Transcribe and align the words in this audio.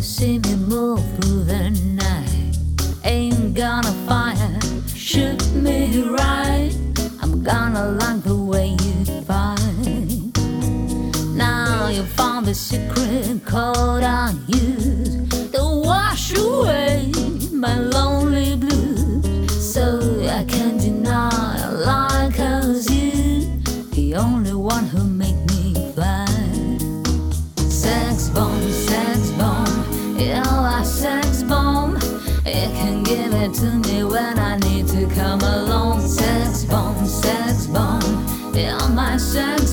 to 0.00 0.06
see 0.06 0.38
me 0.38 0.54
move 0.56 1.02
through 1.16 1.44
the 1.44 1.68
night. 1.94 2.56
Ain't 3.04 3.52
gonna 3.52 3.92
fire, 4.08 4.58
shoot 4.94 5.38
me 5.52 6.02
right. 6.04 6.72
I'm 7.20 7.42
gonna 7.42 7.98
like 8.00 8.22
the 8.22 8.34
way 8.34 8.68
you 8.80 9.04
fight. 9.28 10.32
Now 11.36 11.88
you 11.88 12.02
found 12.02 12.46
the 12.46 12.54
secret 12.54 13.44
code 13.44 14.02
I 14.02 14.32
use 14.48 15.28
to 15.52 15.82
wash 15.84 16.34
away 16.34 17.12
my. 17.52 17.89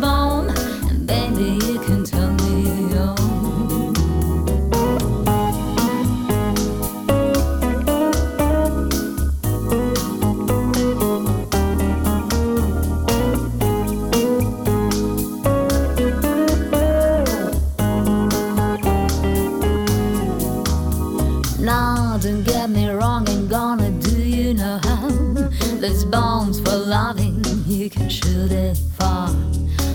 Bomb. 0.00 0.48
And 0.88 1.06
baby, 1.06 1.58
you 1.66 1.78
can 1.80 2.04
turn 2.04 2.36
me 2.36 2.94
on. 2.96 3.16
Now, 21.58 22.18
don't 22.18 22.44
get 22.44 22.70
me 22.70 22.88
wrong, 22.88 23.28
I'm 23.28 23.48
gonna 23.48 23.90
do 23.90 24.22
you 24.22 24.54
no 24.54 24.78
harm. 24.84 25.50
There's 25.80 26.04
bombs 26.04 26.60
for 26.60 26.76
loving, 26.76 27.29
you 27.70 27.88
can 27.88 28.08
shoot 28.08 28.50
it 28.50 28.76
far. 28.98 29.30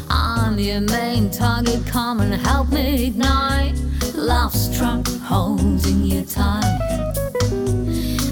I'm 0.10 0.58
your 0.58 0.80
main 0.80 1.30
target, 1.30 1.86
come 1.86 2.22
and 2.22 2.34
help 2.34 2.70
me 2.72 3.08
ignite. 3.08 3.76
Love 4.14 4.54
struck, 4.54 5.06
holding 5.24 6.04
you 6.04 6.24
tight. 6.24 6.80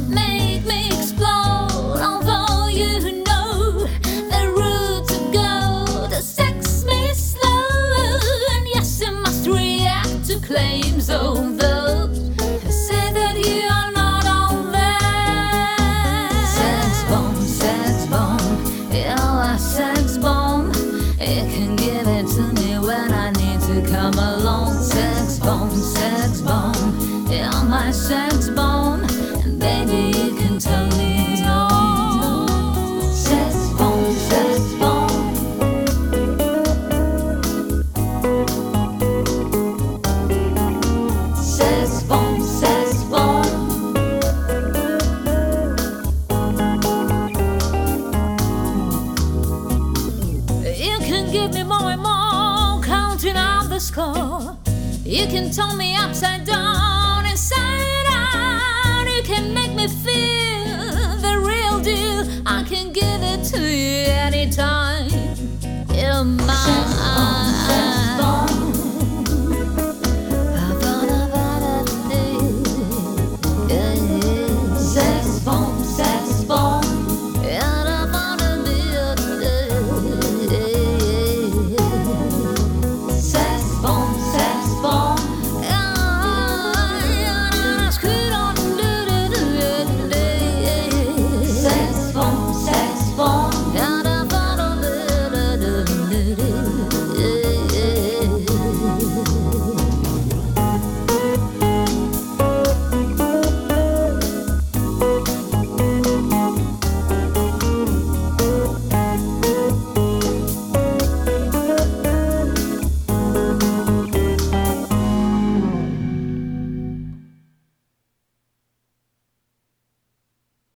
Make 0.08 0.66
me 0.66 0.88
explode, 0.88 2.00
although 2.02 2.68
you 2.68 3.24
know 3.24 3.86
the 4.32 4.54
route 4.56 5.08
to 5.10 5.20
go 5.34 6.08
to 6.10 6.22
sex 6.22 6.86
me 6.86 7.14
slow. 7.14 7.90
And 8.52 8.68
yes, 8.74 9.02
you 9.02 9.12
must 9.12 9.46
react 9.46 10.26
to 10.28 10.40
claims 10.40 11.10
of 11.10 11.58
to 23.74 23.82
come 23.90 24.14
along. 24.14 24.72
Sex 24.74 25.40
bomb, 25.40 25.72
sex 25.72 26.42
bomb, 26.42 26.76
you're 27.30 27.64
my 27.66 27.92
sex 27.92 28.50
bomb. 28.50 29.04
And 29.44 29.60
baby, 29.60 30.18
you 30.18 30.36
can 30.38 30.60
turn 30.60 30.90
me. 30.98 31.38
Sex 33.12 33.56
bomb, 33.78 34.14
sex 34.30 34.74
bomb. 34.80 35.10
Sex 41.36 42.04
bomb, 42.04 42.42
sex 42.42 43.04
bomb. 43.06 43.46
You 50.76 50.98
can 51.00 51.32
give 51.32 51.54
me 51.54 51.64
more 51.64 51.92
and 51.92 52.02
more, 52.02 52.13
the 53.74 53.80
score. 53.80 54.56
You 55.04 55.26
can 55.26 55.50
turn 55.50 55.78
me 55.78 55.96
upside 55.96 56.46
down, 56.46 57.26
inside 57.26 58.06
out. 58.08 59.08
You 59.08 59.24
can 59.24 59.52
make 59.52 59.74
me 59.74 59.88
feel 59.88 60.43